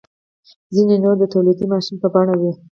[0.73, 2.51] ځینې نور د تولیدي ماشین په بڼه وي.